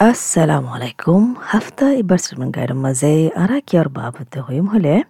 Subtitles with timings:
[0.00, 1.36] Assalamu alaikum.
[1.36, 5.04] Hafta ibarsulman gaidam maze ara kiyor babate hoyum hole.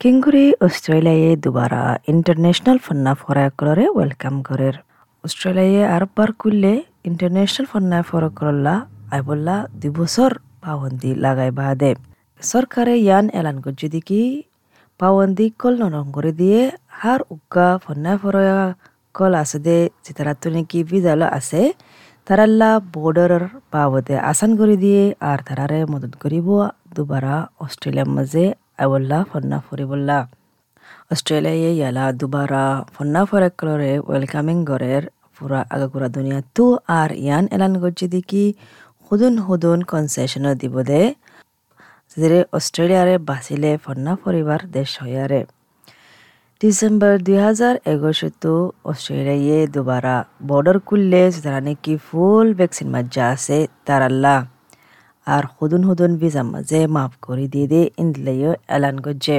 [0.00, 1.82] কিংগুরি অস্ট্রেলিয়ায় দুবারা
[2.12, 4.74] international ফন্না ফরাকলরে welcome করের
[5.24, 6.74] অস্ট্রেলিয়ায় আরবার কুললে
[7.08, 8.74] international ফন্না ফরাকল্লা
[9.14, 10.30] আইবল্লা দুই বছর
[10.62, 11.92] পাবন্দি লাগাই বাদে
[12.42, 14.20] সরকারে ইয়ান এলান করছে দিকি
[15.00, 16.60] পাবন্দি কল নরম করে দিয়ে
[16.98, 18.58] হার উগা ফন্না ফরয়া
[19.14, 21.60] কল আছে দে যেতারা নাকি ভিজালো আছে
[22.26, 26.48] তারাল্লা বর্ডারের বাবদে আসান করে দিয়ে আর তারারে মদত করিব
[26.94, 28.44] দুবারা অস্ট্রেলিয়ার মাঝে
[28.78, 30.18] আইবল্লা ফন্না ফরিবল্লা
[31.10, 35.02] অস্ট্রেলিয়ায় ইয়ালা দুবারা ফন্না ফরেকলরে ওয়েলকামিং গরের
[35.36, 36.66] পুরা আগাগুড়া দুনিয়া তু
[36.98, 38.44] আর ইয়ান এলান করছে দেখি
[39.06, 41.02] হুদুন হুদুন কনসেশনও দিব দে।
[42.16, 45.40] যেরে অস্ট্রেলিয়ারে বাঁচিলে ফন্না পরিবার দেশ হয়ারে
[46.60, 48.28] ডিসেম্বর দুই হাজার এগারোশো
[48.90, 50.16] অস্ট্রেলিয়ায় দুবারা
[50.48, 54.36] বর্ডার খুললে যারা নাকি ফুল ভ্যাকসিন মাজ্জা আছে তারাল্লা
[55.26, 59.38] আর হুদুন হুদুন ভিজা মাঝে মাফ করে দিয়ে দে ইন্দিলাইও এলান গজ্জে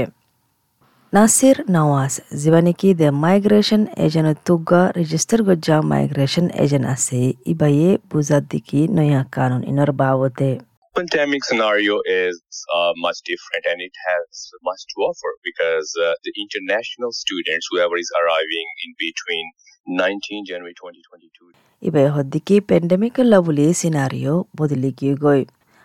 [1.13, 7.19] নাসির নওয়াজ যিবা নাকি দে মাইগ্রেশন এজেন্ট তুগা রেজিস্টার গজ্জা মাইগ্রেশন এজেন্ট আছে,
[7.51, 10.49] ইবাইয়ে বুঝার দিকি নয়া কানুন, ইনর বাবতে।
[10.97, 12.37] Pandemic scenario is
[12.69, 14.25] uh, much different and it has
[14.63, 19.45] much to offer because uh, the international students, whoever is arriving in between
[19.87, 21.47] 19 January 2022.
[21.81, 25.41] ইবে হদ্দিকি পেন্ডেমিক লাবুলি সিনারিও বদলি গিয়ে গই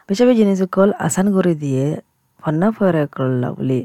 [0.08, 1.84] পেশাবে জিনিসকল আসান করে দিয়ে
[2.42, 3.80] ফন্না ফয়রা করলা বলি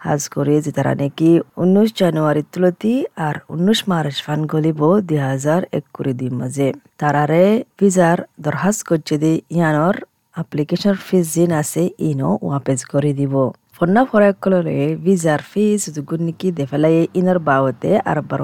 [0.00, 1.30] হাজ করে যে তারা নাকি
[1.62, 2.94] উনিশ জানুয়ারি তুলতি
[3.26, 6.68] আর উনিশ মার্চ ফান গলিব দুই হাজার এক করে দি মাঝে
[7.00, 7.44] তারারে
[7.78, 9.96] ভিজার দরখাস্ত করছে দি ইয়ানোর
[10.40, 13.34] application fees jin ase ino wapes করে দিব।
[13.76, 18.40] ফন্না ফরাকলরে ভিজার ফিস দুগুনিকি দেফালাই ইনার বাওতে আর বার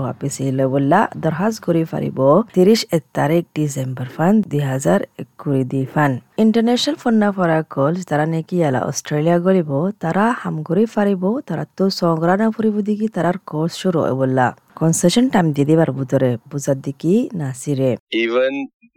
[0.50, 2.18] ইলে বললা দরহাজ করে পারিব
[2.56, 6.12] তিরিশ এক তারিখ ডিসেম্বর ফান দুই হাজার এক করে দি ফান।
[6.44, 9.70] ইন্টারন্যাশনাল ফন্না ফরাকল তারা নাকি এলা অস্ট্রেলিয়া গলিব,
[10.02, 14.46] তারা হাম করে পারিব তারা তো সংগ্রানা ফুরিব দিকি, তারার কোর্স শুরু বললা।
[14.80, 17.90] কনসেশন টাইম দিয়ে দিবার ভিতরে, বুঝার দিকি নাসিরে।
[18.22, 18.54] Even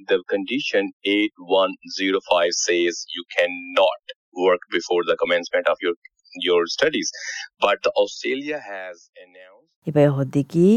[0.10, 4.02] the condition 8105 says you cannot
[4.46, 5.96] work before the commencement of your
[6.48, 7.10] your studies.
[7.66, 10.68] But australia has announced ইবাই হদ্দিকি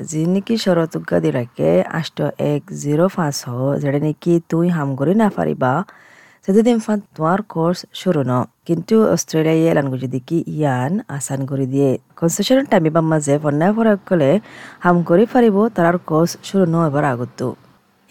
[0.00, 3.50] যি নেকি শরতুগা দি রাখে আষ্ট এক জিরো পাঁচ হ,
[3.82, 5.72] যেটা নাকি তুই হাম করে না পারিবা,
[6.44, 8.32] সেদিন ফান তোমার কোর্স শুরু ন।
[8.66, 14.40] কিন্তু অস্ট্রেলিয়া এলান গুজি দিকি ইয়ান আসান করে দিয়ে। কনসেশন টাইমিবা মাঝে ফন্না ফরাক কলে
[14.84, 17.40] হাম করে পারিব, তার কোর্স শুরু ন এবার আগত।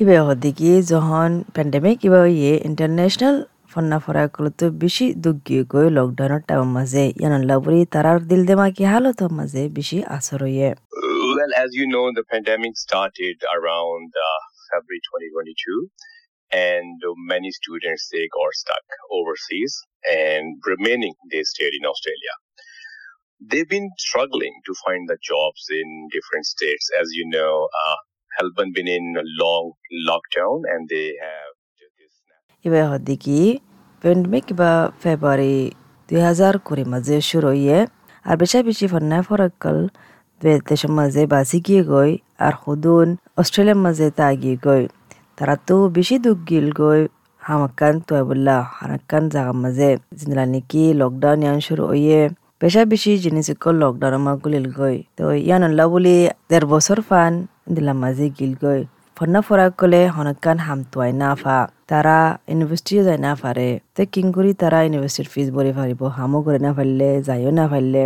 [0.02, 3.36] ইবে হদ্দিকি যখন প্যান্ডেমিক ইবা ইয়ে ইন্টারন্যাশনাল
[3.72, 9.20] ফন্না ফরাক তো বেশি দুঃখী গৈ লকডাউনের টাইম মাঝে ইয়ান লাবুরি তারার দিল দেমাকি হালত
[9.40, 10.70] মাঝে বেশি আসর ইয়ে
[11.38, 15.80] well as you know the pandemic started around uh, february 2022
[16.70, 16.98] and
[17.34, 18.88] many students they got stuck
[19.18, 19.72] overseas
[20.22, 22.34] and remaining they stayed in australia
[23.50, 27.98] they've been struggling to find the jobs in different states as you know uh,
[28.36, 29.66] Melbourne been in a long
[30.10, 31.54] lockdown and they have
[31.98, 32.14] this
[32.66, 32.82] ইবে
[34.02, 34.72] পেন্ডমিক বা
[35.02, 35.56] ফেব্রুয়ারি
[36.10, 37.80] দুই হাজার কুড়ি মাঝে শুরু ইয়ে
[38.26, 39.78] আর বেশা বেশি ফন্না ফরাক্কল
[40.70, 42.12] দেশের মাঝে বাঁচি গিয়ে গই,
[42.46, 43.08] আর হুদুন
[43.42, 44.84] অস্ট্রেলিয়ার মাঝে তা গিয়ে গই।
[45.38, 47.02] তারা তো বেশি দুঃখ গিল গই
[47.42, 52.22] হামাক্কান তো বললা হানাক্কান জাগার মাঝে। জিনলা নাকি লকডাউন ইয়ান শুরু ইয়ে
[52.64, 53.48] বেশা বেশি জিনিস
[53.82, 56.16] লকডাউন আমার গুলিল গই। তো ইয়ান আল্লাহ বলি,
[56.50, 57.34] দেড় বছর ফান
[57.76, 58.82] দিলাম মাঝে গিল গই।
[59.18, 61.58] ফন্না ফরাক কলে হনকান হামতুয়াই না ফা।
[61.92, 62.18] তারা
[62.52, 66.72] ইউনিভার্সিটিও যায় না পারে তো কিং করি তারা ইউনিভার্সিটির ফিস ভরি পারিব হামো করে না
[66.78, 68.04] পারলে যাইও না পারলে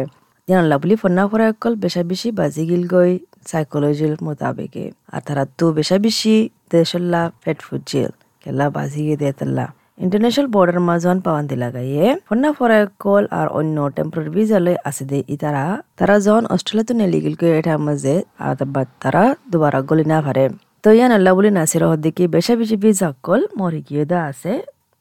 [0.47, 3.11] জানলা বুলি, ফন্না ফরাক কল বেশা বেশি বাজি গিল গই
[3.49, 6.35] সাইকোলজির মোতাবেকে। আর তারা তো বেশা বেশি
[6.73, 9.65] দেশল্লা পেট ফুটছিল কেলা বাজি গিয়ে দিয়ে তাল্লা
[9.97, 15.19] ইন্টারন্যাশনাল বর্ডার মাঝন পাওয়ান্তি লাগাইয়ে ফন্না ফরাক কল আর অন্য টেম্পোরারি ভিসা লই আছে দে
[15.35, 15.63] ইতারা
[15.97, 18.15] তারা যখন অস্ট্রেলিয়াতে নেলিগিল গই এটার মাঝে
[18.45, 18.53] আর
[19.01, 20.45] তারা দুবারা গলি না পারে
[20.83, 24.51] তো ইয়ান আল্লাহ বলি নাসির হদ্দিকি বেশা বেশি ভিসা কল মরি গিয়ে দা আছে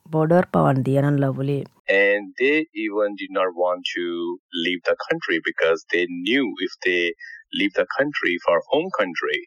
[0.07, 1.59] বর্ডার পাওয়ান দিয়ে আল্লাহ বলি
[1.89, 4.05] and they even did not want to
[4.65, 7.03] leave the country because they knew if they
[7.53, 9.39] leave the country for home country,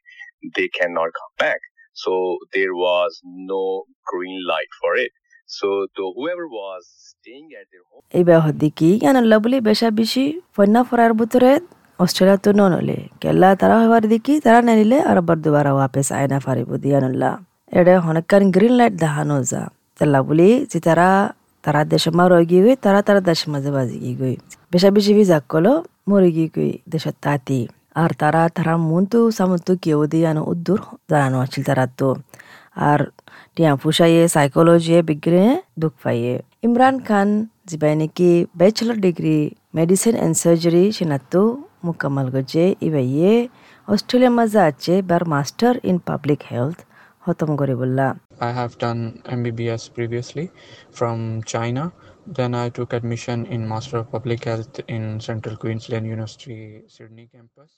[0.55, 1.61] they cannot come back.
[1.95, 2.11] So
[2.53, 3.11] there was
[3.51, 3.63] no
[4.05, 5.11] green light for it.
[8.17, 10.23] এইবার হদ্দিকি ইয়ান বলি বেশা বেশি
[10.55, 11.51] ফন্না ফরার ভিতরে
[12.03, 16.69] Australia তো নলে কেলা তারা হবার দিকি, তারা নেলিলে আর আবার দুবারা ওয়াপেস আয়না ফারিব
[16.83, 17.33] দিয়ানুল্লাহ
[17.77, 19.61] এটা অনেকখান গ্রিন লাইট দেখানো যা
[19.97, 21.09] তেলা বলি যে তারা
[21.63, 24.35] তারা দেশে মা রয়ে গিয়ে তারা তারা দেশের মাঝে বাজি গিয়ে গই।
[24.71, 25.73] বেশা বেশি বি যাক কলো
[26.09, 27.59] মরে গিয়ে গই দেশের তাঁতি।
[28.01, 30.79] আর তারা তারা মন তো সামন্ত কেউ দিয়ে আনো উদ্দুর
[31.09, 32.09] জানানো আছিল তারা তো।
[32.75, 32.99] আর
[33.55, 35.43] টিয়া ফুসাইয়ে সাইকোলজি বিগ্রে
[35.81, 36.33] দুঃখ পাইয়ে।
[36.65, 37.29] ইমরান খান
[37.69, 39.37] জিবাই নাকি bachelor degree
[39.77, 41.41] medicine and surgery সেনাতো
[41.85, 43.31] মুকামাল গজে ইবাইয়ে
[43.87, 46.77] অস্ট্রেলিয়া মাঝে আছে বার মাস্টার ইন পাবলিক হেলথ
[47.25, 48.07] হতম করে বললা।
[48.45, 48.97] I have done
[49.33, 50.45] MBBS previously
[50.97, 51.19] from
[51.51, 51.85] China
[52.37, 56.57] Then I took admission in master of public Health in Central Queensland University
[56.93, 57.69] Sydney campus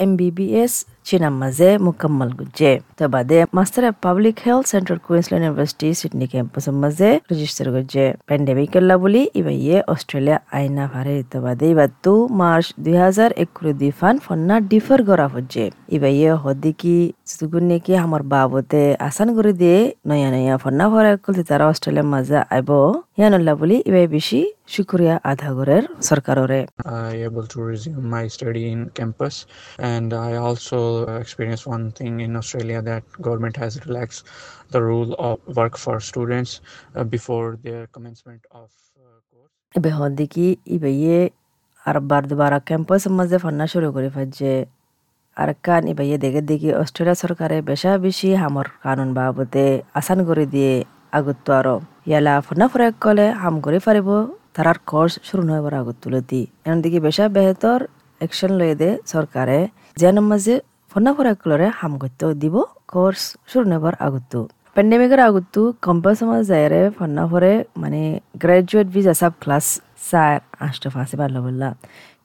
[0.00, 0.74] MBBS
[1.04, 6.64] চিনাম মাঝে মুকাম্মাল গুজে তো বাদে master of public health Central Queensland University Sydney campus
[6.82, 12.66] মাঝে register গুজে pandemic কেলা বলি ইবাইয়ে Australia আইনা ফারে তো বাদে এবার তো মার্চ
[12.78, 18.22] দুই হাজার একুড়ি দুই ফান ফন্না ডিফার করা হচ্ছে ইবাইয়ে হদি কি সুগুনে কি আমার
[18.24, 19.78] বাবতে আসান করে দিয়ে
[20.08, 22.70] নয়া নয়া ফন্না ভরা করতে তারা অস্ট্রেলিয়ার মাঝে আইব
[23.18, 24.40] ইয়ানুল্লাহ বলি ইবাই বেশি
[24.74, 26.60] শুক্রিয়া আধা গরের সরকাররে
[27.08, 29.34] I able to resume my study in campus,
[29.92, 30.78] and I also
[31.22, 34.20] experienced one thing in Australia that government has relaxed
[34.74, 39.52] the rule of work for students uh, before their commencement of uh, course.
[39.74, 41.18] ইবে হদি কি ইবাইয়ে
[41.84, 44.54] আর বার দুবার campus মাঝে ফন্না শুরু করে ফাজে
[45.36, 49.64] আর কান ইবাইয়ে দেখে দেখি Australia সরকারে বেশা বেশি হামর কানুন বাবতে
[49.98, 50.74] আসান করে দিয়ে
[51.12, 51.76] আগত আরও
[52.06, 54.08] ইয়ালা ফন্না ফরাক কলে, হাম করে পারিব
[54.54, 57.80] তারার কোর্স শুরু নয়বার আগত তুলে দি এন দিকে বেশা বেহতর
[58.20, 59.58] একশন লয়ে দে সরকারে
[59.96, 60.54] যেন মাঝে
[60.92, 62.54] ফন্না ফরাক কলরে হাম করতে দিব
[62.88, 64.32] কোর্স শুরু নয়বার আগত
[64.76, 68.00] পেন্ডেমিকের আগতো কম্পাস মাঝ যায়রে ফন্না ফরে মানে
[68.42, 69.66] গ্রাজুয়েট ভিজা সাব ক্লাস
[70.08, 70.36] চার
[70.66, 71.68] আষ্ট ফাঁসি পারল বললা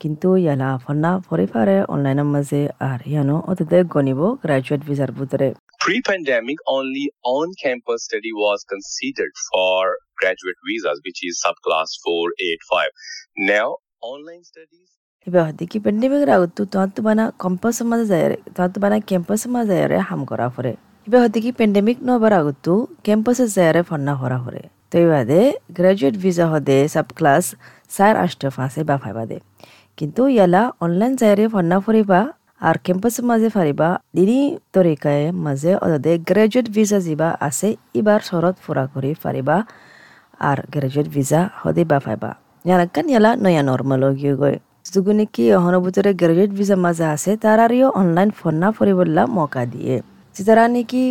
[0.02, 5.48] কিন্তু ইয়ালা ফন্না ফরে ফারে অনলাইনের মাঝে আর ইয়ানো অততে গনিব গ্রাজুয়েট ভিসার ভিতরে
[5.88, 12.90] Pre-pandemic, only on-campus study was considered for graduate visas, which is subclass 485.
[13.48, 13.68] Now,
[14.04, 14.88] online studies
[15.28, 19.42] এবার হদি কি পেন্ডেমিকের আগতো তোমার তো বানা কম্পাস মাঝে যায়রে তোমার তো বানা ক্যাম্পাস
[19.56, 20.74] মাঝে যায়রে হাম করা ফরে
[21.08, 22.74] এবার হদি কি পেন্ডেমিক নবার আগতো
[23.06, 25.42] ক্যাম্পাসে যায়রে ফন্না ফরা ফরে তো এবাদে
[25.78, 27.46] গ্রাজুয়েট ভিসা হদে সাব ক্লাস
[27.96, 29.38] চার আষ্ট ফাঁসে বা ফাইবাদে
[29.98, 32.20] কিন্তু ইয়ালা অনলাইন যায়রে ফন্না ফরিবা
[32.62, 34.40] আর ক্যাম্পাসের মাঝে ফারিবা দিনী
[34.74, 39.58] তরিকায় মাঝে অদে গ্রাজুয়েট ভিসা যিবা আছে ইবার শরৎ ফুরা করি ফারিবা
[40.42, 42.32] আর গ্রাজুয়েট ভিসা হদে বা ফাইবা
[42.66, 47.88] ইয়ানাকান ইয়ালা নয়া নর্মাল গিয়ে গয় যুগুনি কি অহনৰ ভিতরে গ্রাজুয়েট ভিসা মাঝে আছে তারারিও
[48.00, 49.96] অনলাইন ফন্না ফরিবল্লা মৌকা দিয়ে
[50.36, 51.04] যারা নাকি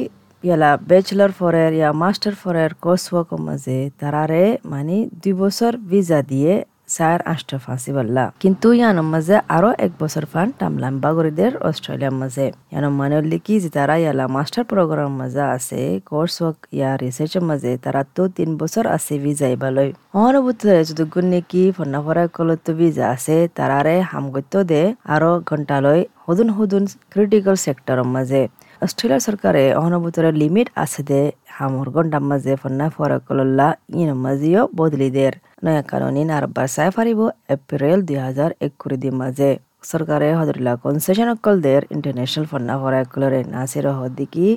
[0.44, 6.52] ইয়ালা ব্যাচেলর ফরের ইয়া মাস্টার ফরের কোর্স ওয়ার্ক মাঝে তারারে মানে দুই বছর ভিসা দিয়ে
[6.88, 12.46] চার আষ্ট ফাঁসি বললা কিন্তু ইয়ানোর মাঝে আরও এক বছর ফান টামলাম বাগরিদের অস্ট্রেলিয়ার মাঝে।
[12.72, 15.80] ইয়ানোর মানে লিখি যে তারা ইয়ালা মাস্টার প্রোগ্রাম মাঝে আছে,
[16.10, 19.88] কোর্স ওয়ার্ক ইয়া রিসার্চের মাঝে তারা তো তিন বছর আছে ভিজা এবালৈ
[20.24, 24.82] অনুভূতরে যদি নেকি ফন্না ফরা কলত ভিজা আছে, তারারে হামগত্য দে
[25.14, 28.42] আরও ঘন্টালৈ হুদুন হুদুন ক্রিটিক্যাল সেক্টরের মাঝে।
[28.84, 31.20] অস্ট্রেলিয়া সরকারে অনুভূতরে লিমিট আছে দে।
[31.56, 33.68] হামর ঘণ্টার মাঝে ফন্না ফরা কলল্লা
[34.00, 35.34] ইন মাঝেও বদলি দের।
[35.64, 37.20] নয়া কানুনিন আর বাসায় ফারিব
[37.54, 39.50] এপ্রিল দুই হাজার একুড়ি দি মাঝে।
[39.90, 44.48] সরকারে হদরিলা কনসেশন অকলদের ইন্টারন্যাশনাল ফন্না ফরা কলরে নাসির হদিকি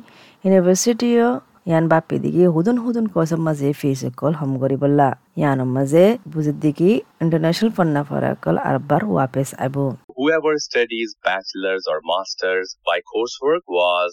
[0.43, 1.29] ইউনিভার্সিটিও
[1.69, 6.57] ইয়ান বাপি দিকে হুদুন হুদুন কোসম মাঝে ফিস কল হম করি বললা। ইয়ান মাঝে বুঝির
[6.63, 6.89] দিকে
[7.23, 9.85] ইন্টারন্যাশনাল ফন্না ফরা কল আরবার ওয়াপেস আইবো।
[10.19, 14.11] Whoever studies, bachelor's or master's by coursework was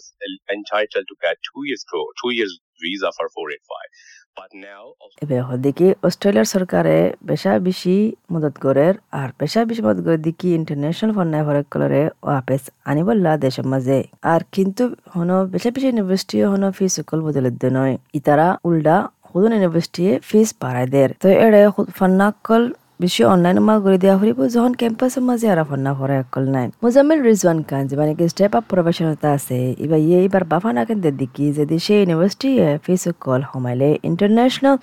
[0.57, 1.83] entitled to get two years
[2.21, 3.89] two years visa for 485
[4.37, 4.83] but now
[5.23, 7.95] এবে হদিকে অস্ট্রেলিয়ার সরকারে বেশা বেশি
[8.31, 13.65] মদত করের আর বেশা বেশি মদত করে দিকে ইন্টারন্যাশনাল ফন্যায় ফরক কলরে ওয়াপেস আনিবল্লা দেশের
[13.65, 13.99] মাঝে।
[14.33, 14.83] আর কিন্তু
[15.15, 18.95] হন বেশা বেশি ইউনিভার্সিটি হন ফিস সকল বদলে নয়। ইতারা উল্টা
[19.29, 21.61] হুদুন ইউনিভার্সিটি ফিস বাড়াই দের। তো এড়ে
[21.97, 22.63] ফান্নাকল
[23.01, 27.19] বেশি অনলাইন মাল করে দেওয়া হরিব যখন ক্যাম্পাসের মাঝে আর ফন্না ফরা একল নাই। মুজাম্মিল
[27.29, 31.75] রিজওয়ান খান যে মানে স্টেপ আপ প্রফেশনালতা আছে এবার ইয়ে এবার বাফানা কেন্দ্রের দিকে যদি
[31.85, 32.49] সে ইউনিভার্সিটি
[32.85, 34.75] ফিস কল সমাইলে ইন্টারন্যাশনাল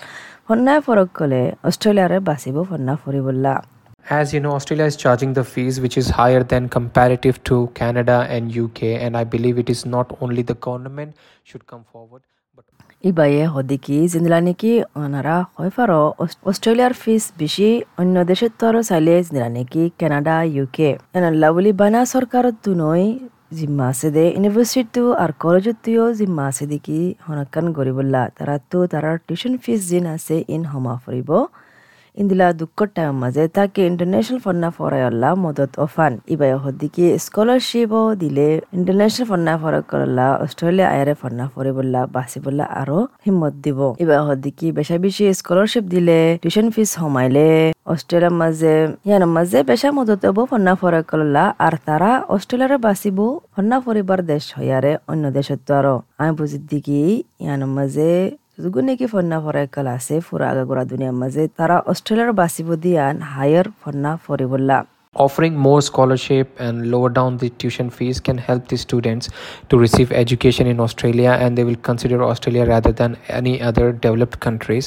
[0.47, 3.55] ফন্না ফরক কলে অস্ট্রেলিয়ারে বাঁচিব ফন্না ফরিবল্লা।
[4.21, 8.17] As you know, Australia is charging the fees which is higher than comparative to Canada
[8.35, 11.11] and UK, and I believe it is not only the government
[11.49, 12.23] should come forward,
[13.05, 14.39] ইবাইয়ে হদিকি জিন্দলা
[15.03, 16.01] অনারা হয় ফারো
[16.51, 17.69] অস্ট্রেলিয়ার ফিস বেশি
[17.99, 23.07] অন্য দেশের তো আরও চাইলে জিন্দলা নেকি কানাডা ইউকে এনাল্লা বলি বানা সরকার তো নয়
[23.55, 29.55] জিম্মা আছে দে ইউনিভার্সিটিও আর কলেজতেও জিম্মা আছে দেখি হনকান গরিবল্লা। তারা তো তারার টিউশন
[29.63, 31.31] ফিস জিন আছে ইন হমা ফুরিব
[32.15, 39.55] দুঃখর টাইম মাঝে তাকে ইন্টারন্যাশনাল ফন্না ফরায়ল্লা মদত অফান ইবাই হদিকে স্কলারশিপও দিলে ইন্টারন্যাশনাল ফন্না
[39.63, 46.19] ফরাকল্লা অস্ট্রেলিয়া আয়ারে ফন্না ফরিবল্লা বাসিবল্লা আরও হিম্মত দিব ইবাই হদিকে বেশা বেশি স্কলারশিপ দিলে
[46.43, 47.49] টিউশন ফিস হমাইলে
[47.87, 48.75] অস্ট্রেলিয়ার মাঝে
[49.07, 53.19] ইয়ানোর মাঝে বেশা মদত হব ফন্না ফরাকল্লা আর তারা অস্ট্রেলিয়ারে বাসিব
[53.55, 57.01] ফন্না ফরিবার দেশ হইয়ারে অন্য দেশত আরও আমি বুঝি দিকি
[57.43, 58.11] ইয়ানোর মাঝে
[58.59, 64.11] যুগুনে কি ফন্না ফরাইকাল আছে ফুরা আগাগোড়া দুনিয়ার মাঝে তারা অস্ট্রেলিয়ার বাসিব দিয়ান হায়ার ফন্না
[64.25, 64.79] ফরিবল্লা
[65.17, 69.25] Offering more scholarship and lower down the tuition fees can help the students
[69.69, 74.39] to receive education in Australia and they will consider Australia rather than any other developed
[74.47, 74.87] countries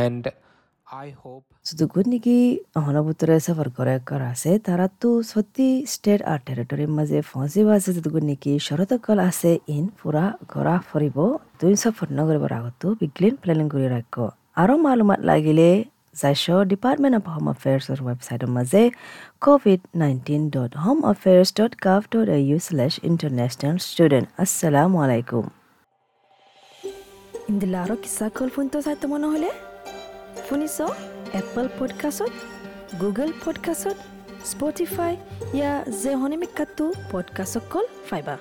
[0.00, 0.22] and
[1.04, 1.44] I hope
[2.78, 8.24] অহনবুতরে সফর করে কর আছে তারা তো সত্যি state আর টেরিটরির মাঝে foci আছে যুগুন
[8.30, 11.16] নাকি শরতকাল আছে, ইন পুরা ঘরা ফরিব
[11.60, 14.14] তুই সফর নগরিবার আগতো বিগ্লিন প্ল্যানিং করে রাখ
[14.62, 15.68] আরও মালুমাত লাগিলে
[16.20, 18.82] যাইছ ডিপার্টমেন্ট অফ হোম এফেয়ার্সৰ ৱেবছাইটৰ মাজে
[19.46, 25.44] covid nineteen dot home affairs dot gov dot A U slash international student আসসালামু আলাইকুম
[27.50, 29.50] ইন্দিলা আৰু কিছা কল ফোনটো চাই তোমাৰ নহ'লে?
[30.48, 30.78] শুনিছ?
[31.33, 32.33] এপল পডকাষ্টত
[32.99, 33.97] গুগল পডকাষ্টত
[34.45, 35.13] স্পটিফাই
[35.53, 38.37] ইয়া যে হনিমিকাটো পডকাষ্ট কল ফাইবা